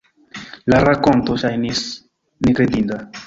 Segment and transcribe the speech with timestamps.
[0.73, 1.83] La rakonto ŝajnis
[2.49, 2.99] nekredinda.